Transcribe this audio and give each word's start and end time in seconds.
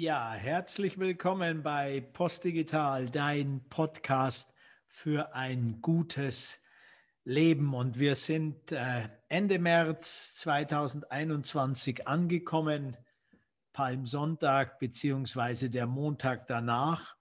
Ja, 0.00 0.32
herzlich 0.32 1.00
willkommen 1.00 1.64
bei 1.64 2.00
Postdigital, 2.00 3.06
dein 3.06 3.64
Podcast 3.68 4.54
für 4.86 5.34
ein 5.34 5.80
gutes 5.82 6.62
Leben. 7.24 7.74
Und 7.74 7.98
wir 7.98 8.14
sind 8.14 8.70
äh, 8.70 9.08
Ende 9.28 9.58
März 9.58 10.36
2021 10.36 12.06
angekommen, 12.06 12.96
Palmsonntag 13.72 14.78
beziehungsweise 14.78 15.68
der 15.68 15.88
Montag 15.88 16.46
danach 16.46 17.16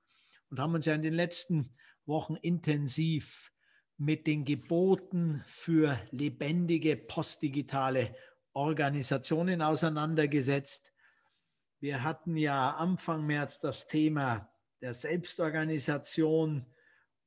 und 0.51 0.59
haben 0.59 0.75
uns 0.75 0.85
ja 0.85 0.93
in 0.93 1.01
den 1.01 1.15
letzten 1.15 1.73
Wochen 2.05 2.35
intensiv 2.35 3.51
mit 3.97 4.27
den 4.27 4.45
Geboten 4.45 5.43
für 5.47 5.99
lebendige 6.11 6.95
postdigitale 6.95 8.13
Organisationen 8.53 9.63
auseinandergesetzt 9.63 10.91
wir 11.79 12.03
hatten 12.03 12.35
ja 12.37 12.71
Anfang 12.71 13.25
März 13.25 13.59
das 13.59 13.87
Thema 13.87 14.49
der 14.81 14.93
Selbstorganisation 14.93 16.65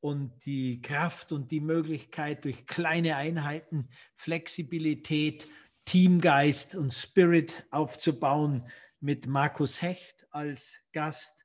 und 0.00 0.44
die 0.46 0.82
Kraft 0.82 1.32
und 1.32 1.50
die 1.50 1.60
Möglichkeit 1.60 2.44
durch 2.44 2.66
kleine 2.66 3.16
Einheiten 3.16 3.88
Flexibilität, 4.16 5.48
Teamgeist 5.84 6.74
und 6.74 6.94
Spirit 6.94 7.66
aufzubauen 7.70 8.64
mit 9.00 9.26
Markus 9.26 9.82
Hecht 9.82 10.26
als 10.30 10.80
Gast, 10.92 11.44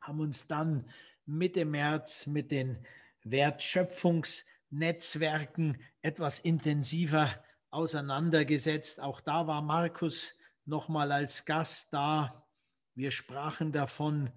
haben 0.00 0.20
uns 0.20 0.46
dann 0.46 0.90
Mitte 1.26 1.64
März 1.64 2.26
mit 2.26 2.50
den 2.50 2.86
Wertschöpfungsnetzwerken 3.22 5.80
etwas 6.02 6.38
intensiver 6.38 7.42
auseinandergesetzt. 7.70 9.00
Auch 9.00 9.20
da 9.20 9.46
war 9.46 9.62
Markus 9.62 10.34
nochmal 10.64 11.12
als 11.12 11.44
Gast 11.44 11.92
da. 11.92 12.46
Wir 12.94 13.10
sprachen 13.10 13.72
davon, 13.72 14.30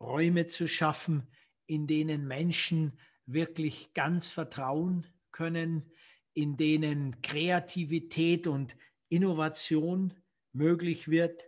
Räume 0.00 0.46
zu 0.46 0.66
schaffen, 0.66 1.28
in 1.66 1.86
denen 1.86 2.26
Menschen 2.26 2.98
wirklich 3.26 3.92
ganz 3.94 4.26
vertrauen 4.26 5.06
können, 5.30 5.92
in 6.32 6.56
denen 6.56 7.20
Kreativität 7.22 8.46
und 8.46 8.76
Innovation 9.08 10.14
möglich 10.52 11.08
wird. 11.08 11.44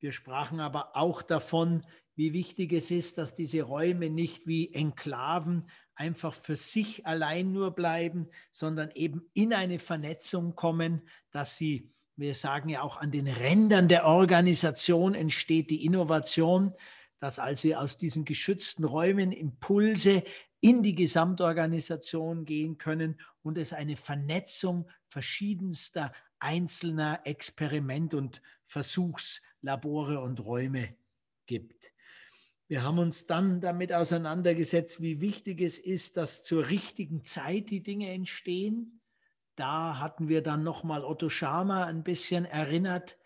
Wir 0.00 0.12
sprachen 0.12 0.60
aber 0.60 0.96
auch 0.96 1.22
davon, 1.22 1.84
wie 2.14 2.32
wichtig 2.32 2.72
es 2.72 2.90
ist, 2.90 3.18
dass 3.18 3.34
diese 3.34 3.62
Räume 3.62 4.10
nicht 4.10 4.46
wie 4.46 4.72
Enklaven 4.72 5.66
einfach 5.94 6.34
für 6.34 6.56
sich 6.56 7.06
allein 7.06 7.52
nur 7.52 7.72
bleiben, 7.74 8.28
sondern 8.50 8.90
eben 8.92 9.28
in 9.34 9.52
eine 9.52 9.78
Vernetzung 9.78 10.54
kommen, 10.54 11.08
dass 11.30 11.56
sie 11.56 11.92
wir 12.18 12.34
sagen 12.34 12.68
ja 12.68 12.82
auch, 12.82 12.96
an 12.96 13.10
den 13.12 13.28
Rändern 13.28 13.88
der 13.88 14.04
Organisation 14.04 15.14
entsteht 15.14 15.70
die 15.70 15.84
Innovation, 15.84 16.74
dass 17.20 17.38
also 17.38 17.72
aus 17.74 17.96
diesen 17.96 18.24
geschützten 18.24 18.84
Räumen 18.84 19.32
Impulse 19.32 20.24
in 20.60 20.82
die 20.82 20.96
Gesamtorganisation 20.96 22.44
gehen 22.44 22.76
können 22.76 23.20
und 23.42 23.56
es 23.56 23.72
eine 23.72 23.96
Vernetzung 23.96 24.88
verschiedenster 25.06 26.12
einzelner 26.40 27.20
Experiment- 27.24 28.14
und 28.14 28.42
Versuchslabore 28.64 30.20
und 30.20 30.44
Räume 30.44 30.96
gibt. 31.46 31.92
Wir 32.66 32.82
haben 32.82 32.98
uns 32.98 33.26
dann 33.26 33.60
damit 33.60 33.92
auseinandergesetzt, 33.92 35.00
wie 35.00 35.20
wichtig 35.20 35.60
es 35.60 35.78
ist, 35.78 36.16
dass 36.16 36.42
zur 36.42 36.68
richtigen 36.68 37.24
Zeit 37.24 37.70
die 37.70 37.82
Dinge 37.82 38.12
entstehen, 38.12 38.97
da 39.58 39.98
hatten 39.98 40.28
wir 40.28 40.42
dann 40.42 40.62
nochmal 40.62 41.04
Otto 41.04 41.28
Schama 41.28 41.84
ein 41.84 42.04
bisschen 42.04 42.44
erinnert, 42.44 43.18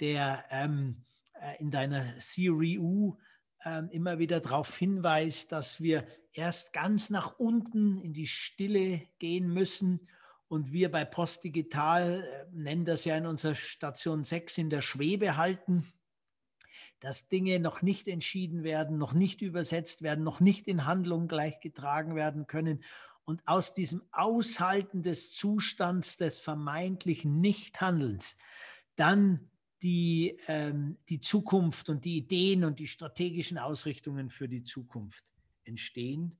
der 0.00 0.44
ähm, 0.50 1.04
äh, 1.40 1.60
in 1.60 1.70
deiner 1.70 2.04
CRU 2.18 3.16
ähm, 3.64 3.88
immer 3.90 4.18
wieder 4.18 4.40
darauf 4.40 4.76
hinweist, 4.76 5.52
dass 5.52 5.80
wir 5.80 6.06
erst 6.32 6.72
ganz 6.72 7.10
nach 7.10 7.38
unten 7.38 8.00
in 8.00 8.12
die 8.12 8.26
Stille 8.26 9.02
gehen 9.18 9.48
müssen. 9.52 10.08
Und 10.48 10.72
wir 10.72 10.90
bei 10.90 11.04
Postdigital 11.04 12.22
äh, 12.22 12.46
nennen 12.52 12.84
das 12.84 13.04
ja 13.04 13.16
in 13.16 13.26
unserer 13.26 13.54
Station 13.54 14.24
6 14.24 14.58
in 14.58 14.70
der 14.70 14.82
Schwebe 14.82 15.36
halten, 15.36 15.92
dass 17.00 17.28
Dinge 17.28 17.60
noch 17.60 17.82
nicht 17.82 18.08
entschieden 18.08 18.64
werden, 18.64 18.98
noch 18.98 19.12
nicht 19.12 19.42
übersetzt 19.42 20.02
werden, 20.02 20.24
noch 20.24 20.40
nicht 20.40 20.66
in 20.66 20.86
Handlung 20.86 21.28
gleich 21.28 21.60
getragen 21.60 22.14
werden 22.14 22.46
können 22.46 22.82
und 23.24 23.42
aus 23.46 23.74
diesem 23.74 24.02
Aushalten 24.12 25.02
des 25.02 25.32
Zustands 25.32 26.16
des 26.16 26.38
vermeintlichen 26.38 27.40
Nichthandelns 27.40 28.38
dann 28.94 29.50
die, 29.82 30.38
ähm, 30.46 30.96
die 31.08 31.20
Zukunft 31.20 31.90
und 31.90 32.04
die 32.04 32.16
Ideen 32.16 32.64
und 32.64 32.78
die 32.78 32.86
strategischen 32.86 33.58
Ausrichtungen 33.58 34.30
für 34.30 34.48
die 34.48 34.62
Zukunft 34.62 35.24
entstehen 35.64 36.38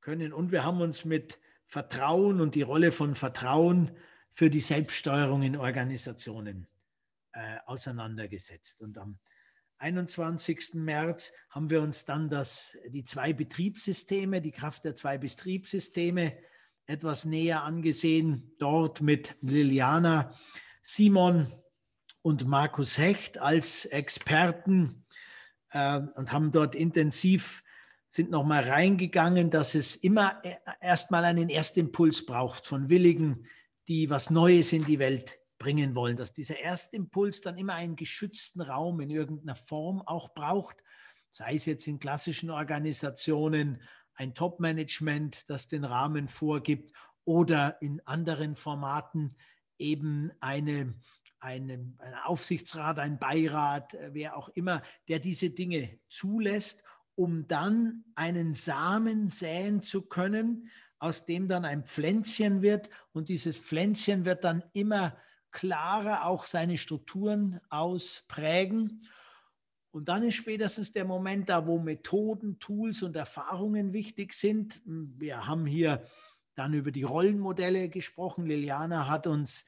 können. 0.00 0.32
Und 0.32 0.52
wir 0.52 0.64
haben 0.64 0.80
uns 0.80 1.04
mit 1.04 1.38
Vertrauen 1.66 2.40
und 2.40 2.54
die 2.54 2.62
Rolle 2.62 2.92
von 2.92 3.14
Vertrauen 3.14 3.90
für 4.32 4.50
die 4.50 4.60
Selbststeuerung 4.60 5.42
in 5.42 5.56
Organisationen 5.56 6.68
äh, 7.32 7.56
auseinandergesetzt. 7.66 8.80
Und 8.80 8.96
am 8.98 9.18
21. 9.78 10.74
März 10.74 11.32
haben 11.50 11.70
wir 11.70 11.82
uns 11.82 12.04
dann 12.04 12.28
das, 12.28 12.76
die 12.88 13.04
zwei 13.04 13.32
Betriebssysteme, 13.32 14.40
die 14.40 14.50
Kraft 14.50 14.84
der 14.84 14.94
zwei 14.94 15.18
Betriebssysteme 15.18 16.36
etwas 16.86 17.24
näher 17.24 17.62
angesehen. 17.62 18.52
Dort 18.58 19.00
mit 19.00 19.36
Liliana 19.40 20.34
Simon 20.82 21.52
und 22.22 22.46
Markus 22.46 22.98
Hecht 22.98 23.38
als 23.38 23.84
Experten 23.84 25.04
äh, 25.70 26.00
und 26.14 26.32
haben 26.32 26.50
dort 26.50 26.74
intensiv 26.74 27.62
sind 28.08 28.30
nochmal 28.30 28.64
reingegangen, 28.64 29.50
dass 29.50 29.74
es 29.74 29.96
immer 29.96 30.40
e-, 30.42 30.56
erstmal 30.80 31.24
einen 31.24 31.50
Erstimpuls 31.50 32.24
braucht 32.24 32.66
von 32.66 32.88
Willigen, 32.88 33.46
die 33.86 34.10
was 34.10 34.30
Neues 34.30 34.72
in 34.72 34.84
die 34.84 34.98
Welt 34.98 35.38
bringen 35.58 35.94
wollen, 35.94 36.16
dass 36.16 36.32
dieser 36.32 36.60
Erstimpuls 36.60 37.40
dann 37.40 37.58
immer 37.58 37.74
einen 37.74 37.96
geschützten 37.96 38.60
Raum 38.60 39.00
in 39.00 39.10
irgendeiner 39.10 39.56
Form 39.56 40.00
auch 40.02 40.34
braucht, 40.34 40.76
sei 41.30 41.54
es 41.54 41.66
jetzt 41.66 41.86
in 41.86 41.98
klassischen 41.98 42.50
Organisationen 42.50 43.82
ein 44.14 44.34
Top-Management, 44.34 45.48
das 45.48 45.68
den 45.68 45.84
Rahmen 45.84 46.28
vorgibt 46.28 46.92
oder 47.24 47.80
in 47.82 48.00
anderen 48.06 48.56
Formaten 48.56 49.36
eben 49.78 50.32
eine, 50.40 50.94
eine, 51.40 51.94
ein 51.98 52.14
Aufsichtsrat, 52.24 52.98
ein 52.98 53.18
Beirat, 53.18 53.94
äh, 53.94 54.10
wer 54.12 54.36
auch 54.36 54.48
immer, 54.50 54.82
der 55.08 55.18
diese 55.18 55.50
Dinge 55.50 56.00
zulässt, 56.08 56.82
um 57.14 57.46
dann 57.46 58.04
einen 58.14 58.54
Samen 58.54 59.28
säen 59.28 59.82
zu 59.82 60.02
können, 60.02 60.70
aus 60.98 61.26
dem 61.26 61.46
dann 61.48 61.64
ein 61.64 61.84
Pflänzchen 61.84 62.62
wird. 62.62 62.90
Und 63.12 63.28
dieses 63.28 63.56
Pflänzchen 63.56 64.24
wird 64.24 64.44
dann 64.44 64.64
immer 64.72 65.16
klarer 65.50 66.26
auch 66.26 66.46
seine 66.46 66.76
Strukturen 66.76 67.60
ausprägen. 67.70 69.02
Und 69.90 70.08
dann 70.08 70.22
ist 70.22 70.34
spätestens 70.34 70.92
der 70.92 71.04
Moment 71.04 71.48
da, 71.48 71.66
wo 71.66 71.78
Methoden, 71.78 72.58
Tools 72.58 73.02
und 73.02 73.16
Erfahrungen 73.16 73.92
wichtig 73.92 74.34
sind. 74.34 74.80
Wir 74.84 75.46
haben 75.46 75.66
hier 75.66 76.04
dann 76.54 76.74
über 76.74 76.90
die 76.90 77.04
Rollenmodelle 77.04 77.88
gesprochen. 77.88 78.46
Liliana 78.46 79.08
hat 79.08 79.26
uns 79.26 79.64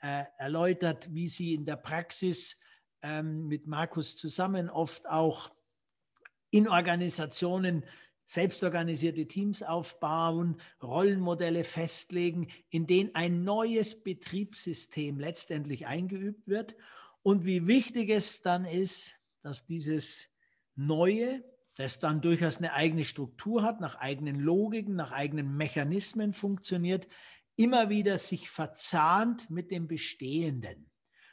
äh, 0.00 0.24
erläutert, 0.38 1.14
wie 1.14 1.28
sie 1.28 1.54
in 1.54 1.64
der 1.64 1.76
Praxis 1.76 2.58
ähm, 3.00 3.46
mit 3.46 3.66
Markus 3.66 4.16
zusammen 4.16 4.68
oft 4.68 5.08
auch 5.08 5.52
in 6.50 6.68
Organisationen 6.68 7.84
selbstorganisierte 8.32 9.26
Teams 9.26 9.62
aufbauen, 9.62 10.60
Rollenmodelle 10.82 11.64
festlegen, 11.64 12.48
in 12.70 12.86
denen 12.86 13.14
ein 13.14 13.44
neues 13.44 14.02
Betriebssystem 14.02 15.18
letztendlich 15.18 15.86
eingeübt 15.86 16.48
wird. 16.48 16.76
Und 17.22 17.44
wie 17.44 17.66
wichtig 17.66 18.10
es 18.10 18.42
dann 18.42 18.64
ist, 18.64 19.14
dass 19.42 19.66
dieses 19.66 20.28
Neue, 20.74 21.44
das 21.76 22.00
dann 22.00 22.20
durchaus 22.20 22.58
eine 22.58 22.72
eigene 22.72 23.04
Struktur 23.04 23.62
hat, 23.62 23.80
nach 23.80 23.96
eigenen 23.96 24.40
Logiken, 24.40 24.94
nach 24.94 25.12
eigenen 25.12 25.56
Mechanismen 25.56 26.32
funktioniert, 26.32 27.08
immer 27.56 27.90
wieder 27.90 28.16
sich 28.18 28.48
verzahnt 28.48 29.50
mit 29.50 29.70
dem 29.70 29.88
Bestehenden, 29.88 30.90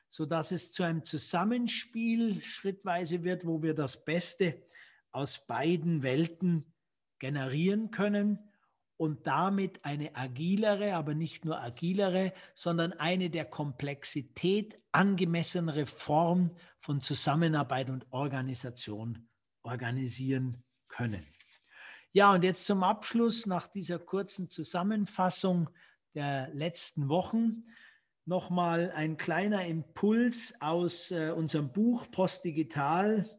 sodass 0.09 0.51
es 0.51 0.73
zu 0.73 0.83
einem 0.83 1.05
Zusammenspiel 1.05 2.41
schrittweise 2.41 3.23
wird, 3.23 3.45
wo 3.45 3.63
wir 3.63 3.73
das 3.73 4.03
Beste 4.03 4.61
aus 5.11 5.45
beiden 5.47 6.03
Welten 6.03 6.73
generieren 7.19 7.91
können 7.91 8.39
und 8.97 9.27
damit 9.27 9.85
eine 9.85 10.15
agilere, 10.15 10.95
aber 10.95 11.13
nicht 11.13 11.45
nur 11.45 11.61
agilere, 11.61 12.33
sondern 12.55 12.93
eine 12.93 13.29
der 13.29 13.45
Komplexität 13.45 14.79
angemessenere 14.91 15.85
Form 15.85 16.55
von 16.79 17.01
Zusammenarbeit 17.01 17.89
und 17.89 18.05
Organisation 18.11 19.29
organisieren 19.63 20.63
können. 20.87 21.25
Ja, 22.11 22.33
und 22.33 22.43
jetzt 22.43 22.65
zum 22.65 22.83
Abschluss 22.83 23.45
nach 23.45 23.67
dieser 23.67 23.99
kurzen 23.99 24.49
Zusammenfassung 24.49 25.69
der 26.15 26.49
letzten 26.53 27.07
Wochen 27.07 27.65
nochmal 28.25 28.91
ein 28.91 29.17
kleiner 29.17 29.65
Impuls 29.65 30.55
aus 30.59 31.11
äh, 31.11 31.31
unserem 31.31 31.71
Buch 31.71 32.09
Postdigital 32.11 33.29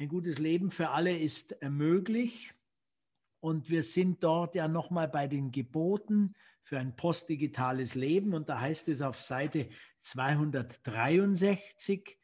ein 0.00 0.08
gutes 0.08 0.38
Leben 0.38 0.70
für 0.70 0.88
alle 0.88 1.14
ist 1.14 1.56
möglich. 1.62 2.54
Und 3.40 3.70
wir 3.70 3.82
sind 3.82 4.22
dort 4.22 4.54
ja 4.54 4.68
nochmal 4.68 5.08
bei 5.08 5.26
den 5.26 5.50
Geboten 5.50 6.34
für 6.62 6.78
ein 6.78 6.94
postdigitales 6.94 7.94
Leben. 7.94 8.34
Und 8.34 8.48
da 8.48 8.60
heißt 8.60 8.88
es 8.88 9.02
auf 9.02 9.20
Seite 9.20 9.68
263, 10.00 12.18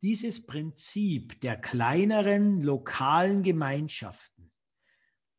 dieses 0.00 0.46
Prinzip 0.46 1.40
der 1.40 1.56
kleineren 1.56 2.62
lokalen 2.62 3.42
Gemeinschaften, 3.42 4.50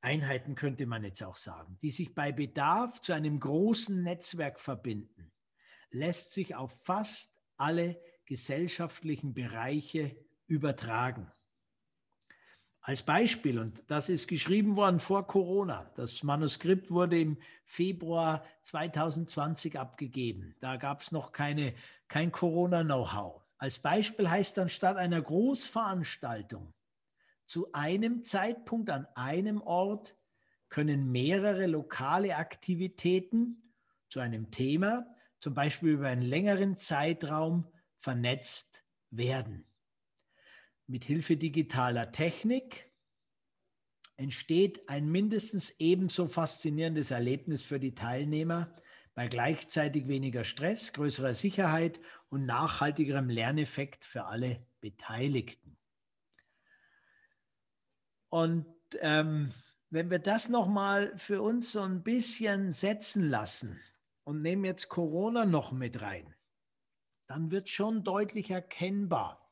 Einheiten 0.02 0.56
könnte 0.56 0.86
man 0.86 1.04
jetzt 1.04 1.24
auch 1.24 1.38
sagen, 1.38 1.78
die 1.82 1.92
sich 1.92 2.14
bei 2.14 2.32
Bedarf 2.32 3.02
zu 3.02 3.14
einem 3.14 3.40
großen 3.40 4.02
Netzwerk 4.02 4.60
verbinden, 4.60 5.32
lässt 5.92 6.34
sich 6.34 6.56
auf 6.56 6.84
fast 6.84 7.42
alle 7.58 8.02
gesellschaftlichen 8.26 9.34
Bereiche 9.34 10.16
übertragen. 10.48 11.32
Als 12.90 13.04
Beispiel, 13.04 13.60
und 13.60 13.84
das 13.86 14.10
ist 14.10 14.28
geschrieben 14.28 14.76
worden 14.76 15.00
vor 15.00 15.28
Corona, 15.28 15.92
das 15.96 16.24
Manuskript 16.24 16.90
wurde 16.90 17.20
im 17.20 17.38
Februar 17.64 18.44
2020 18.64 19.78
abgegeben. 19.78 20.56
Da 20.60 20.76
gab 20.76 21.02
es 21.02 21.12
noch 21.12 21.32
keine, 21.32 21.76
kein 22.08 22.32
Corona-Know-how. 22.32 23.44
Als 23.60 23.78
Beispiel 23.78 24.28
heißt 24.28 24.58
dann 24.58 24.70
statt 24.70 24.98
einer 24.98 25.22
Großveranstaltung 25.22 26.74
zu 27.46 27.72
einem 27.74 28.24
Zeitpunkt 28.24 28.90
an 28.90 29.06
einem 29.14 29.62
Ort 29.62 30.16
können 30.70 31.12
mehrere 31.12 31.68
lokale 31.68 32.38
Aktivitäten 32.38 33.72
zu 34.10 34.20
einem 34.20 34.50
Thema, 34.50 35.06
zum 35.40 35.54
Beispiel 35.54 35.92
über 35.92 36.08
einen 36.08 36.24
längeren 36.24 36.76
Zeitraum, 36.76 37.72
vernetzt 38.00 38.84
werden. 39.12 39.69
Mit 40.90 41.06
Hilfe 41.06 41.38
digitaler 41.38 42.12
Technik 42.12 42.92
entsteht 44.18 44.90
ein 44.90 45.08
mindestens 45.08 45.80
ebenso 45.80 46.28
faszinierendes 46.28 47.12
Erlebnis 47.12 47.62
für 47.62 47.80
die 47.80 47.94
Teilnehmer 47.94 48.74
bei 49.14 49.28
gleichzeitig 49.28 50.08
weniger 50.08 50.44
Stress, 50.44 50.92
größerer 50.94 51.36
Sicherheit 51.36 52.00
und 52.30 52.48
nachhaltigerem 52.48 53.30
Lerneffekt 53.30 54.04
für 54.04 54.26
alle 54.26 54.66
Beteiligten. 54.82 55.78
Und 58.30 58.66
ähm, 59.00 59.54
wenn 59.92 60.10
wir 60.10 60.18
das 60.18 60.50
nochmal 60.50 61.16
für 61.20 61.44
uns 61.44 61.72
so 61.72 61.82
ein 61.82 62.02
bisschen 62.02 62.72
setzen 62.72 63.30
lassen 63.30 63.80
und 64.24 64.42
nehmen 64.42 64.66
jetzt 64.66 64.90
Corona 64.90 65.46
noch 65.46 65.72
mit 65.72 66.02
rein, 66.02 66.34
dann 67.28 67.52
wird 67.52 67.70
schon 67.70 68.04
deutlich 68.04 68.50
erkennbar, 68.50 69.49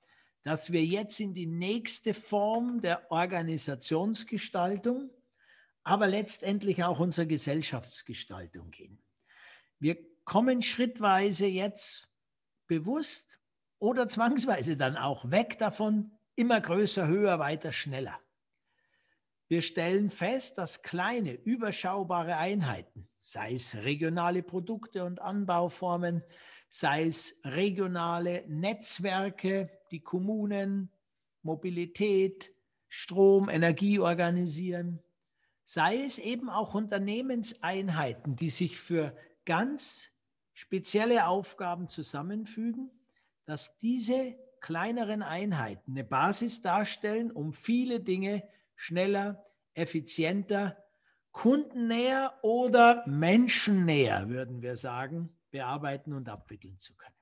dass 0.47 0.71
wir 0.71 0.85
jetzt 0.85 1.19
in 1.19 1.33
die 1.33 1.45
nächste 1.45 2.13
Form 2.13 2.79
der 2.79 3.11
Organisationsgestaltung, 3.11 5.09
aber 5.83 6.07
letztendlich 6.07 6.85
auch 6.85 7.01
unserer 7.01 7.25
Gesellschaftsgestaltung 7.25 8.71
gehen. 8.71 9.03
Wir 9.77 9.97
kommen 10.23 10.61
schrittweise 10.61 11.47
jetzt 11.47 12.07
bewusst 12.65 13.41
oder 13.77 14.07
zwangsweise 14.07 14.77
dann 14.77 14.95
auch 14.95 15.29
weg 15.31 15.57
davon, 15.59 16.13
immer 16.37 16.61
größer, 16.61 17.09
höher, 17.09 17.39
weiter, 17.39 17.73
schneller. 17.73 18.17
Wir 19.49 19.61
stellen 19.61 20.09
fest, 20.09 20.57
dass 20.57 20.81
kleine, 20.81 21.33
überschaubare 21.33 22.37
Einheiten, 22.37 23.09
sei 23.19 23.51
es 23.51 23.75
regionale 23.75 24.43
Produkte 24.43 25.03
und 25.03 25.21
Anbauformen, 25.21 26.23
sei 26.69 27.05
es 27.05 27.39
regionale 27.43 28.43
Netzwerke, 28.47 29.69
die 29.91 30.01
Kommunen, 30.01 30.89
Mobilität, 31.41 32.51
Strom, 32.87 33.49
Energie 33.49 33.99
organisieren, 33.99 34.99
sei 35.63 36.03
es 36.03 36.17
eben 36.17 36.49
auch 36.49 36.73
Unternehmenseinheiten, 36.73 38.35
die 38.35 38.49
sich 38.49 38.79
für 38.79 39.15
ganz 39.45 40.09
spezielle 40.53 41.27
Aufgaben 41.27 41.89
zusammenfügen, 41.89 42.89
dass 43.45 43.77
diese 43.77 44.35
kleineren 44.59 45.21
Einheiten 45.21 45.91
eine 45.91 46.03
Basis 46.03 46.61
darstellen, 46.61 47.31
um 47.31 47.53
viele 47.53 47.99
Dinge 47.99 48.43
schneller, 48.75 49.45
effizienter, 49.73 50.77
kundennäher 51.31 52.33
oder 52.41 53.03
menschennäher, 53.05 54.29
würden 54.29 54.61
wir 54.61 54.75
sagen, 54.75 55.36
bearbeiten 55.51 56.13
und 56.13 56.29
abwickeln 56.29 56.77
zu 56.79 56.95
können. 56.95 57.15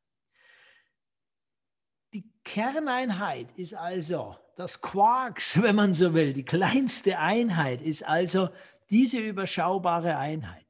Die 2.13 2.31
Kerneinheit 2.43 3.51
ist 3.57 3.73
also 3.73 4.37
das 4.55 4.81
Quarks, 4.81 5.61
wenn 5.61 5.75
man 5.75 5.93
so 5.93 6.13
will. 6.13 6.33
Die 6.33 6.45
kleinste 6.45 7.19
Einheit 7.19 7.81
ist 7.81 8.03
also 8.03 8.49
diese 8.89 9.19
überschaubare 9.19 10.17
Einheit. 10.17 10.65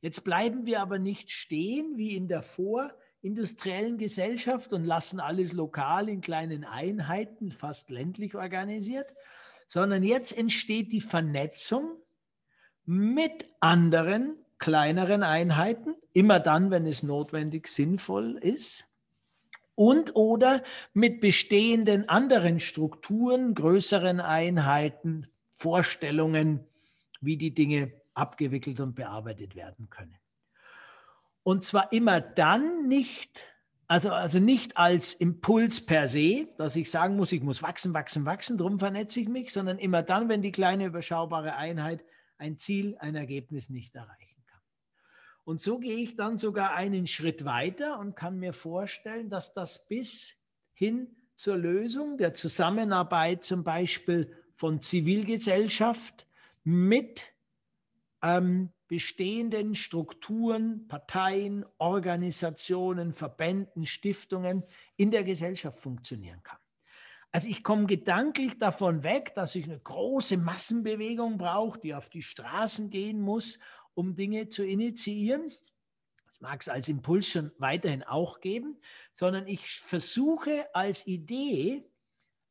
Jetzt 0.00 0.22
bleiben 0.22 0.64
wir 0.64 0.80
aber 0.80 0.98
nicht 0.98 1.30
stehen 1.30 1.96
wie 1.96 2.16
in 2.16 2.28
der 2.28 2.42
vorindustriellen 2.42 3.98
Gesellschaft 3.98 4.72
und 4.72 4.84
lassen 4.84 5.18
alles 5.18 5.52
lokal 5.52 6.08
in 6.08 6.20
kleinen 6.20 6.64
Einheiten, 6.64 7.50
fast 7.50 7.90
ländlich 7.90 8.36
organisiert, 8.36 9.12
sondern 9.66 10.04
jetzt 10.04 10.36
entsteht 10.36 10.92
die 10.92 11.00
Vernetzung 11.00 12.00
mit 12.84 13.46
anderen 13.60 14.36
kleineren 14.58 15.22
Einheiten, 15.22 15.94
immer 16.12 16.40
dann, 16.40 16.70
wenn 16.70 16.86
es 16.86 17.02
notwendig 17.02 17.68
sinnvoll 17.68 18.38
ist, 18.40 18.84
und 19.74 20.16
oder 20.16 20.64
mit 20.92 21.20
bestehenden 21.20 22.08
anderen 22.08 22.58
Strukturen, 22.58 23.54
größeren 23.54 24.20
Einheiten, 24.20 25.28
Vorstellungen, 25.52 26.66
wie 27.20 27.36
die 27.36 27.54
Dinge 27.54 27.92
abgewickelt 28.12 28.80
und 28.80 28.96
bearbeitet 28.96 29.54
werden 29.54 29.88
können. 29.88 30.16
Und 31.44 31.62
zwar 31.62 31.92
immer 31.92 32.20
dann 32.20 32.88
nicht, 32.88 33.40
also, 33.86 34.10
also 34.10 34.40
nicht 34.40 34.76
als 34.76 35.14
Impuls 35.14 35.86
per 35.86 36.08
se, 36.08 36.48
dass 36.58 36.74
ich 36.74 36.90
sagen 36.90 37.16
muss, 37.16 37.30
ich 37.30 37.42
muss 37.42 37.62
wachsen, 37.62 37.94
wachsen, 37.94 38.24
wachsen, 38.24 38.58
darum 38.58 38.80
vernetze 38.80 39.20
ich 39.20 39.28
mich, 39.28 39.52
sondern 39.52 39.78
immer 39.78 40.02
dann, 40.02 40.28
wenn 40.28 40.42
die 40.42 40.52
kleine 40.52 40.86
überschaubare 40.86 41.54
Einheit 41.54 42.04
ein 42.36 42.56
Ziel, 42.56 42.96
ein 42.98 43.14
Ergebnis 43.14 43.70
nicht 43.70 43.94
erreicht. 43.94 44.27
Und 45.48 45.60
so 45.60 45.78
gehe 45.78 45.96
ich 45.96 46.14
dann 46.14 46.36
sogar 46.36 46.74
einen 46.74 47.06
Schritt 47.06 47.46
weiter 47.46 47.98
und 48.00 48.14
kann 48.14 48.38
mir 48.38 48.52
vorstellen, 48.52 49.30
dass 49.30 49.54
das 49.54 49.88
bis 49.88 50.34
hin 50.74 51.16
zur 51.36 51.56
Lösung 51.56 52.18
der 52.18 52.34
Zusammenarbeit 52.34 53.44
zum 53.44 53.64
Beispiel 53.64 54.30
von 54.52 54.82
Zivilgesellschaft 54.82 56.26
mit 56.64 57.32
ähm, 58.20 58.74
bestehenden 58.88 59.74
Strukturen, 59.74 60.86
Parteien, 60.86 61.64
Organisationen, 61.78 63.14
Verbänden, 63.14 63.86
Stiftungen 63.86 64.64
in 64.98 65.10
der 65.10 65.24
Gesellschaft 65.24 65.80
funktionieren 65.80 66.42
kann. 66.42 66.58
Also 67.30 67.48
ich 67.48 67.62
komme 67.62 67.86
gedanklich 67.86 68.58
davon 68.58 69.02
weg, 69.02 69.34
dass 69.34 69.54
ich 69.54 69.64
eine 69.64 69.78
große 69.78 70.36
Massenbewegung 70.36 71.38
brauche, 71.38 71.78
die 71.78 71.94
auf 71.94 72.08
die 72.08 72.22
Straßen 72.22 72.90
gehen 72.90 73.20
muss 73.20 73.58
um 73.98 74.14
Dinge 74.14 74.48
zu 74.48 74.64
initiieren. 74.64 75.52
Das 76.26 76.40
mag 76.40 76.60
es 76.60 76.68
als 76.68 76.88
Impuls 76.88 77.26
schon 77.26 77.50
weiterhin 77.58 78.04
auch 78.04 78.40
geben, 78.40 78.78
sondern 79.12 79.48
ich 79.48 79.66
versuche 79.80 80.66
als 80.72 81.04
Idee 81.08 81.82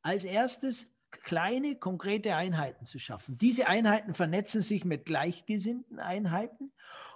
als 0.02 0.26
erstes 0.26 0.94
kleine, 1.10 1.78
konkrete 1.78 2.36
Einheiten 2.36 2.86
zu 2.86 3.00
schaffen. 3.00 3.38
Diese 3.38 3.68
Einheiten 3.68 4.14
vernetzen 4.14 4.62
sich 4.62 4.84
mit 4.84 5.06
gleichgesinnten 5.06 6.00
Einheiten 6.00 6.74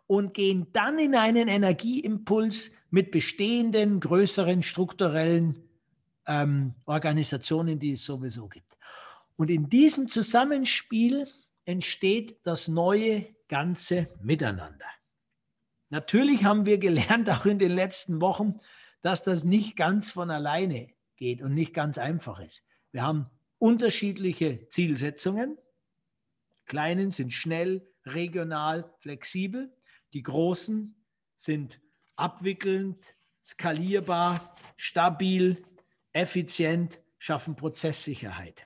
und 0.08 0.34
gehen 0.34 0.68
dann 0.72 0.98
in 0.98 1.14
einen 1.16 1.50
Energieimpuls 1.50 2.72
mit 2.90 3.12
bestehenden, 3.12 4.00
größeren 4.00 4.62
strukturellen 4.62 5.62
ähm, 6.26 6.76
Organisationen, 6.86 7.80
die 7.80 7.92
es 7.92 8.06
sowieso 8.06 8.48
gibt. 8.48 8.78
Und 9.36 9.52
in 9.52 9.68
diesem 9.68 10.08
Zusammenspiel 10.08 11.28
entsteht 11.66 12.40
das 12.44 12.70
neue 12.70 13.28
ganze 13.52 14.08
Miteinander. 14.22 14.88
Natürlich 15.90 16.46
haben 16.46 16.66
wir 16.66 16.78
gelernt, 16.78 17.30
auch 17.30 17.46
in 17.46 17.60
den 17.60 17.74
letzten 17.74 18.22
Wochen, 18.22 18.62
dass 19.02 19.24
das 19.26 19.44
nicht 19.44 19.76
ganz 19.76 20.10
von 20.10 20.32
alleine 20.32 20.88
geht 21.18 21.42
und 21.42 21.54
nicht 21.54 21.74
ganz 21.74 21.98
einfach 21.98 22.40
ist. 22.40 22.64
Wir 22.94 23.04
haben 23.04 23.30
unterschiedliche 23.60 24.70
Zielsetzungen. 24.70 25.58
Kleinen 26.66 27.12
sind 27.12 27.34
schnell, 27.34 27.86
regional, 28.06 28.90
flexibel. 29.00 29.70
Die 30.14 30.24
großen 30.24 30.96
sind 31.36 31.82
abwickelnd, 32.16 33.16
skalierbar, 33.44 34.56
stabil, 34.78 35.62
effizient, 36.14 37.02
schaffen 37.18 37.58
Prozesssicherheit. 37.58 38.66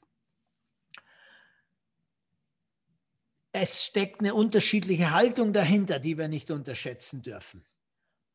Es 3.58 3.86
steckt 3.86 4.20
eine 4.20 4.34
unterschiedliche 4.34 5.12
Haltung 5.12 5.54
dahinter, 5.54 6.00
die 6.00 6.18
wir 6.18 6.28
nicht 6.28 6.52
unterschätzen 6.52 7.22
dürfen. 7.22 7.64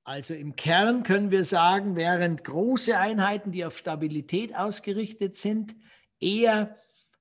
Also 0.02 0.32
im 0.32 0.56
Kern 0.56 1.02
können 1.02 1.30
wir 1.30 1.44
sagen, 1.44 1.94
während 1.94 2.42
große 2.42 2.96
Einheiten, 2.96 3.52
die 3.52 3.66
auf 3.66 3.76
Stabilität 3.76 4.56
ausgerichtet 4.56 5.36
sind, 5.36 5.76
eher 6.20 6.74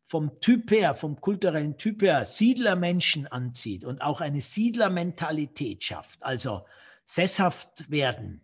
vom 0.05 0.39
Typ 0.39 0.71
her, 0.71 0.95
vom 0.95 1.19
kulturellen 1.19 1.77
Typ 1.77 2.01
her 2.01 2.25
Siedlermenschen 2.25 3.27
anzieht 3.27 3.83
und 3.83 4.01
auch 4.01 4.21
eine 4.21 4.39
Siedlermentalität 4.39 5.83
schafft, 5.83 6.23
also 6.23 6.65
sesshaft 7.03 7.91
werden, 7.91 8.41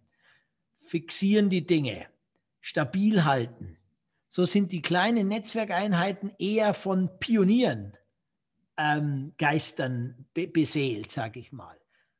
fixieren 0.81 1.49
die 1.49 1.65
Dinge, 1.65 2.07
stabil 2.59 3.23
halten, 3.23 3.77
so 4.27 4.43
sind 4.43 4.73
die 4.73 4.81
kleinen 4.81 5.29
Netzwerkeinheiten 5.29 6.33
eher 6.37 6.73
von 6.73 7.09
Pionieren 7.19 7.97
ähm, 8.77 9.33
Geistern 9.37 10.27
be 10.33 10.47
beseelt, 10.47 11.11
sage 11.11 11.39
ich 11.39 11.51
mal. 11.51 11.77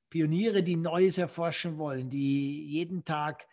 Pioniere, 0.10 0.64
die 0.64 0.78
Neues 0.78 1.18
erforschen 1.18 1.78
wollen, 1.78 2.10
die 2.10 2.66
jeden 2.68 3.04
Tag 3.04 3.48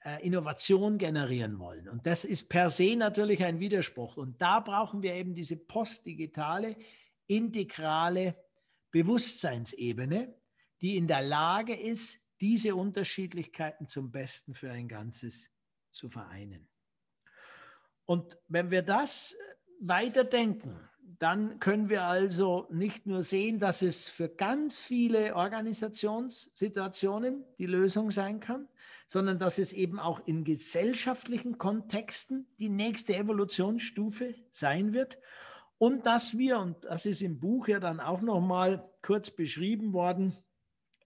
äh, 0.00 0.24
Innovation 0.24 0.98
generieren 0.98 1.58
wollen. 1.58 1.88
Und 1.88 2.06
das 2.06 2.24
ist 2.24 2.48
per 2.48 2.70
se 2.70 2.96
natürlich 2.96 3.44
ein 3.44 3.60
Widerspruch. 3.60 4.16
Und 4.16 4.40
da 4.40 4.60
brauchen 4.60 5.02
wir 5.02 5.14
eben 5.14 5.34
diese 5.34 5.56
postdigitale, 5.56 6.76
integrale 7.26 8.36
Bewusstseinsebene, 8.92 10.34
die 10.80 10.96
in 10.96 11.06
der 11.06 11.22
Lage 11.22 11.74
ist, 11.74 12.24
diese 12.40 12.76
Unterschiedlichkeiten 12.76 13.88
zum 13.88 14.10
Besten 14.10 14.54
für 14.54 14.70
ein 14.70 14.88
Ganzes 14.88 15.50
zu 15.90 16.08
vereinen. 16.08 16.68
Und 18.04 18.38
wenn 18.48 18.70
wir 18.70 18.82
das 18.82 19.36
weiterdenken, 19.80 20.78
dann 21.18 21.60
können 21.60 21.88
wir 21.88 22.04
also 22.04 22.66
nicht 22.70 23.06
nur 23.06 23.22
sehen, 23.22 23.58
dass 23.58 23.80
es 23.82 24.08
für 24.08 24.28
ganz 24.28 24.82
viele 24.82 25.34
Organisationssituationen 25.34 27.44
die 27.58 27.66
Lösung 27.66 28.10
sein 28.10 28.40
kann, 28.40 28.68
sondern 29.06 29.38
dass 29.38 29.58
es 29.58 29.72
eben 29.72 30.00
auch 30.00 30.26
in 30.26 30.44
gesellschaftlichen 30.44 31.56
Kontexten 31.58 32.46
die 32.58 32.68
nächste 32.68 33.16
Evolutionsstufe 33.16 34.34
sein 34.50 34.92
wird. 34.92 35.18
Und 35.78 36.06
dass 36.06 36.38
wir, 36.38 36.58
und 36.58 36.84
das 36.84 37.06
ist 37.06 37.22
im 37.22 37.38
Buch 37.38 37.68
ja 37.68 37.80
dann 37.80 38.00
auch 38.00 38.20
nochmal 38.20 38.90
kurz 39.02 39.30
beschrieben 39.30 39.92
worden, 39.92 40.36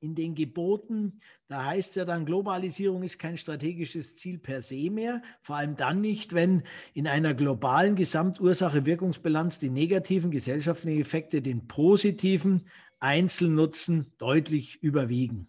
in 0.01 0.15
den 0.15 0.35
Geboten, 0.35 1.19
da 1.47 1.67
heißt 1.67 1.91
es 1.91 1.97
ja 1.97 2.05
dann, 2.05 2.25
Globalisierung 2.25 3.03
ist 3.03 3.19
kein 3.19 3.37
strategisches 3.37 4.17
Ziel 4.17 4.39
per 4.39 4.63
se 4.63 4.91
mehr, 4.91 5.23
vor 5.43 5.57
allem 5.57 5.77
dann 5.77 6.01
nicht, 6.01 6.33
wenn 6.33 6.63
in 6.95 7.07
einer 7.07 7.35
globalen 7.35 7.97
Gesamtursache-Wirkungsbilanz 7.97 9.59
die 9.59 9.71
negativen 9.71 10.31
gesellschaftlichen 10.31 11.01
Effekte 11.01 11.43
den 11.43 11.67
positiven 11.67 12.67
Einzelnutzen 12.99 14.13
deutlich 14.19 14.83
überwiegen. 14.83 15.49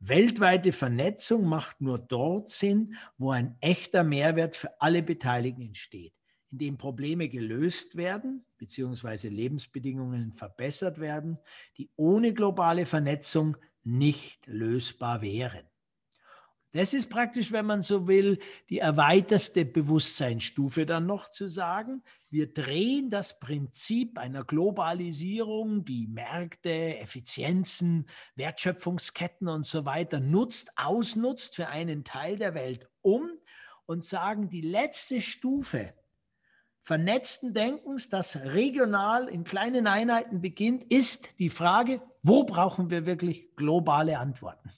Weltweite 0.00 0.72
Vernetzung 0.72 1.44
macht 1.44 1.80
nur 1.80 1.98
dort 1.98 2.50
Sinn, 2.50 2.94
wo 3.16 3.32
ein 3.32 3.56
echter 3.60 4.04
Mehrwert 4.04 4.56
für 4.56 4.80
alle 4.80 5.02
Beteiligten 5.02 5.62
entsteht, 5.62 6.12
indem 6.52 6.78
Probleme 6.78 7.28
gelöst 7.28 7.96
werden 7.96 8.44
bzw. 8.58 9.28
Lebensbedingungen 9.28 10.32
verbessert 10.32 11.00
werden, 11.00 11.38
die 11.78 11.90
ohne 11.96 12.32
globale 12.32 12.86
Vernetzung 12.86 13.56
nicht 13.88 14.46
lösbar 14.46 15.22
wären. 15.22 15.66
Das 16.72 16.92
ist 16.92 17.08
praktisch, 17.08 17.50
wenn 17.50 17.64
man 17.64 17.80
so 17.80 18.06
will, 18.06 18.38
die 18.68 18.78
erweiterste 18.78 19.64
Bewusstseinsstufe 19.64 20.84
dann 20.84 21.06
noch 21.06 21.30
zu 21.30 21.48
sagen. 21.48 22.02
Wir 22.28 22.52
drehen 22.52 23.08
das 23.08 23.40
Prinzip 23.40 24.18
einer 24.18 24.44
Globalisierung, 24.44 25.86
die 25.86 26.06
Märkte, 26.06 26.98
Effizienzen, 26.98 28.06
Wertschöpfungsketten 28.34 29.48
und 29.48 29.64
so 29.64 29.86
weiter 29.86 30.20
nutzt, 30.20 30.70
ausnutzt 30.76 31.56
für 31.56 31.68
einen 31.68 32.04
Teil 32.04 32.36
der 32.36 32.52
Welt 32.52 32.86
um 33.00 33.30
und 33.86 34.04
sagen, 34.04 34.50
die 34.50 34.60
letzte 34.60 35.22
Stufe 35.22 35.94
vernetzten 36.88 37.52
Denkens, 37.52 38.08
das 38.08 38.44
regional 38.44 39.28
in 39.28 39.44
kleinen 39.44 39.86
Einheiten 39.86 40.40
beginnt, 40.40 40.84
ist 40.84 41.38
die 41.38 41.50
Frage, 41.50 42.00
wo 42.22 42.44
brauchen 42.44 42.88
wir 42.88 43.04
wirklich 43.04 43.54
globale 43.56 44.18
Antworten? 44.18 44.72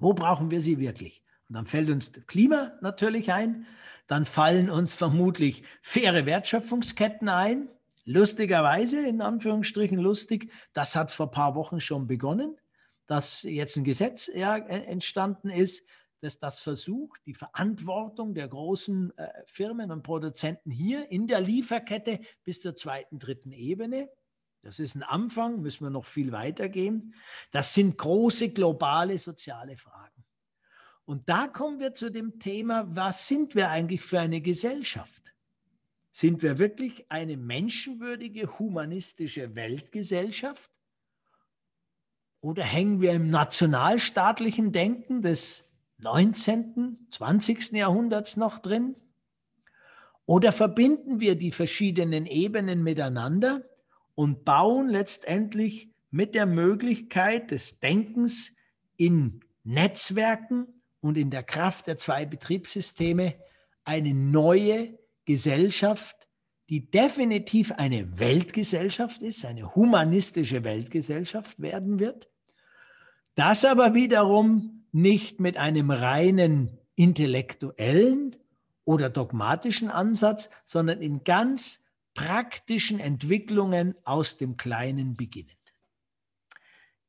Wo 0.00 0.14
brauchen 0.14 0.50
wir 0.50 0.60
sie 0.60 0.80
wirklich? 0.80 1.22
Und 1.48 1.54
dann 1.54 1.66
fällt 1.66 1.90
uns 1.90 2.12
Klima 2.26 2.72
natürlich 2.80 3.32
ein, 3.32 3.68
dann 4.08 4.26
fallen 4.26 4.68
uns 4.68 4.96
vermutlich 4.96 5.62
faire 5.80 6.26
Wertschöpfungsketten 6.26 7.28
ein. 7.28 7.68
Lustigerweise, 8.04 9.06
in 9.06 9.20
Anführungsstrichen 9.20 9.98
lustig, 9.98 10.50
das 10.72 10.96
hat 10.96 11.12
vor 11.12 11.26
ein 11.26 11.30
paar 11.30 11.54
Wochen 11.54 11.78
schon 11.78 12.08
begonnen, 12.08 12.56
dass 13.06 13.44
jetzt 13.44 13.76
ein 13.76 13.84
Gesetz 13.84 14.28
ja, 14.34 14.56
entstanden 14.56 15.50
ist, 15.50 15.86
dass 16.26 16.38
das 16.38 16.58
versucht, 16.58 17.20
die 17.24 17.34
Verantwortung 17.34 18.34
der 18.34 18.48
großen 18.48 19.16
äh, 19.16 19.28
Firmen 19.46 19.90
und 19.90 20.02
Produzenten 20.02 20.70
hier 20.70 21.10
in 21.10 21.26
der 21.26 21.40
Lieferkette 21.40 22.20
bis 22.44 22.60
zur 22.60 22.76
zweiten, 22.76 23.18
dritten 23.18 23.52
Ebene 23.52 24.10
das 24.66 24.80
ist 24.80 24.96
ein 24.96 25.04
Anfang, 25.04 25.62
müssen 25.62 25.84
wir 25.84 25.90
noch 25.90 26.04
viel 26.04 26.32
weiter 26.32 26.68
gehen. 26.68 27.14
Das 27.52 27.72
sind 27.72 27.96
große 27.96 28.50
globale 28.50 29.16
soziale 29.16 29.76
Fragen. 29.76 30.24
Und 31.04 31.28
da 31.28 31.46
kommen 31.46 31.78
wir 31.78 31.94
zu 31.94 32.10
dem 32.10 32.40
Thema, 32.40 32.84
was 32.88 33.28
sind 33.28 33.54
wir 33.54 33.70
eigentlich 33.70 34.02
für 34.02 34.18
eine 34.18 34.40
Gesellschaft? 34.40 35.32
Sind 36.10 36.42
wir 36.42 36.58
wirklich 36.58 37.08
eine 37.12 37.36
menschenwürdige, 37.36 38.58
humanistische 38.58 39.54
Weltgesellschaft? 39.54 40.72
Oder 42.40 42.64
hängen 42.64 43.00
wir 43.00 43.12
im 43.12 43.30
nationalstaatlichen 43.30 44.72
Denken 44.72 45.22
des 45.22 45.65
19., 45.98 47.08
20. 47.10 47.72
Jahrhunderts 47.72 48.36
noch 48.36 48.58
drin? 48.58 48.96
Oder 50.26 50.52
verbinden 50.52 51.20
wir 51.20 51.36
die 51.36 51.52
verschiedenen 51.52 52.26
Ebenen 52.26 52.82
miteinander 52.82 53.62
und 54.14 54.44
bauen 54.44 54.88
letztendlich 54.88 55.90
mit 56.10 56.34
der 56.34 56.46
Möglichkeit 56.46 57.50
des 57.50 57.80
Denkens 57.80 58.54
in 58.96 59.40
Netzwerken 59.62 60.66
und 61.00 61.16
in 61.16 61.30
der 61.30 61.42
Kraft 61.42 61.86
der 61.86 61.96
zwei 61.96 62.26
Betriebssysteme 62.26 63.34
eine 63.84 64.14
neue 64.14 64.98
Gesellschaft, 65.24 66.16
die 66.68 66.90
definitiv 66.90 67.72
eine 67.72 68.18
Weltgesellschaft 68.18 69.22
ist, 69.22 69.44
eine 69.44 69.74
humanistische 69.74 70.64
Weltgesellschaft 70.64 71.60
werden 71.60 72.00
wird. 72.00 72.28
Das 73.36 73.64
aber 73.64 73.94
wiederum 73.94 74.75
nicht 74.96 75.40
mit 75.40 75.58
einem 75.58 75.90
reinen 75.90 76.78
intellektuellen 76.94 78.34
oder 78.86 79.10
dogmatischen 79.10 79.90
Ansatz, 79.90 80.48
sondern 80.64 81.02
in 81.02 81.22
ganz 81.22 81.84
praktischen 82.14 82.98
Entwicklungen 82.98 83.94
aus 84.04 84.38
dem 84.38 84.56
Kleinen 84.56 85.14
beginnend. 85.14 85.52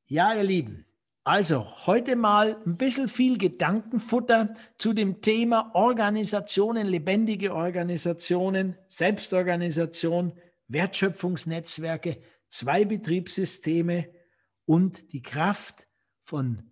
Ja, 0.05 0.33
ihr 0.33 0.43
Lieben, 0.43 0.85
also 1.23 1.65
heute 1.87 2.17
mal 2.17 2.61
ein 2.65 2.75
bisschen 2.75 3.07
viel 3.07 3.37
Gedankenfutter 3.37 4.53
zu 4.77 4.91
dem 4.91 5.21
Thema 5.21 5.71
Organisationen, 5.73 6.87
lebendige 6.87 7.55
Organisationen, 7.55 8.75
Selbstorganisation, 8.87 10.33
Wertschöpfungsnetzwerke, 10.67 12.21
zwei 12.49 12.83
Betriebssysteme 12.83 14.09
und 14.65 15.13
die 15.13 15.21
Kraft 15.21 15.87
von 16.25 16.69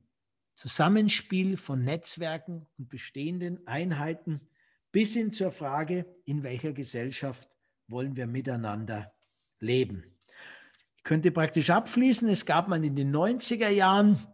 Zusammenspiel 0.56 1.58
von 1.58 1.84
Netzwerken 1.84 2.66
und 2.78 2.90
bestehenden 2.90 3.68
Einheiten 3.68 4.42
bis 4.92 5.14
hin 5.14 5.34
zur 5.34 5.52
Frage, 5.52 6.06
in 6.24 6.44
welcher 6.44 6.72
Gesellschaft 6.72 7.50
wollen 7.88 8.16
wir 8.16 8.28
miteinander 8.28 9.14
leben. 9.60 10.06
Ich 10.98 11.04
könnte 11.04 11.32
praktisch 11.32 11.70
abschließen, 11.70 12.30
es 12.30 12.46
gab 12.46 12.70
mal 12.70 12.84
in 12.84 12.96
den 12.96 13.14
90er 13.14 13.70
Jahren 13.70 14.26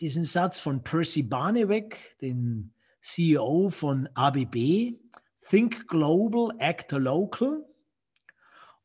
diesen 0.00 0.24
Satz 0.24 0.58
von 0.58 0.82
Percy 0.82 1.22
Barneywick, 1.22 2.16
den 2.20 2.72
CEO 3.00 3.68
von 3.68 4.08
ABB, 4.14 4.94
Think 5.48 5.86
Global, 5.88 6.56
Act 6.58 6.92
Local. 6.92 7.64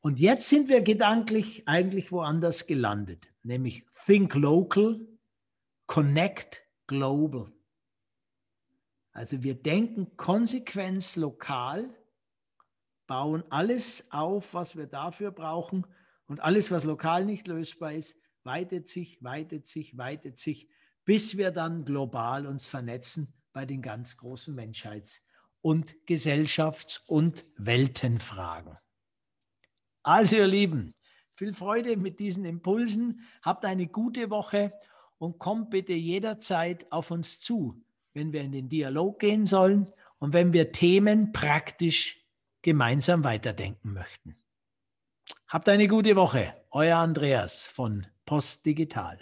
Und 0.01 0.19
jetzt 0.19 0.49
sind 0.49 0.69
wir 0.69 0.81
gedanklich 0.81 1.67
eigentlich 1.67 2.11
woanders 2.11 2.67
gelandet, 2.67 3.27
nämlich 3.43 3.85
Think 4.05 4.35
Local, 4.35 4.99
Connect 5.87 6.62
Global. 6.87 7.51
Also 9.11 9.43
wir 9.43 9.55
denken 9.55 10.17
konsequent 10.17 11.15
lokal 11.15 11.95
bauen 13.07 13.43
alles 13.49 14.11
auf, 14.11 14.53
was 14.53 14.75
wir 14.75 14.87
dafür 14.87 15.31
brauchen. 15.31 15.85
Und 16.25 16.39
alles, 16.39 16.71
was 16.71 16.83
lokal 16.83 17.25
nicht 17.25 17.47
lösbar 17.47 17.93
ist, 17.93 18.17
weitet 18.43 18.87
sich, 18.87 19.21
weitet 19.23 19.67
sich, 19.67 19.97
weitet 19.97 20.37
sich, 20.37 20.69
bis 21.05 21.37
wir 21.37 21.51
dann 21.51 21.85
global 21.85 22.47
uns 22.47 22.65
vernetzen 22.65 23.33
bei 23.51 23.65
den 23.65 23.81
ganz 23.81 24.17
großen 24.17 24.55
Menschheits- 24.55 25.21
und 25.61 25.95
Gesellschafts- 26.07 27.01
und 27.05 27.45
Weltenfragen. 27.57 28.77
Also 30.01 30.37
ihr 30.37 30.47
Lieben, 30.47 30.95
viel 31.35 31.53
Freude 31.53 31.97
mit 31.97 32.19
diesen 32.19 32.45
Impulsen, 32.45 33.21
habt 33.41 33.63
eine 33.63 33.87
gute 33.87 34.29
Woche 34.29 34.73
und 35.23 35.39
kommt 35.39 35.69
bitte 35.69 35.93
jederzeit 35.93 36.91
auf 36.91 37.09
uns 37.09 37.39
zu, 37.39 37.81
wenn 38.13 38.33
wir 38.33 38.41
in 38.41 38.51
den 38.51 38.67
Dialog 38.67 39.19
gehen 39.19 39.45
sollen 39.45 39.87
und 40.19 40.33
wenn 40.33 40.51
wir 40.51 40.73
Themen 40.73 41.31
praktisch 41.31 42.27
gemeinsam 42.61 43.23
weiterdenken 43.23 43.93
möchten. 43.93 44.35
Habt 45.47 45.69
eine 45.69 45.87
gute 45.87 46.17
Woche. 46.17 46.53
Euer 46.71 46.97
Andreas 46.97 47.67
von 47.67 48.05
Post 48.25 48.65
Digital. 48.65 49.17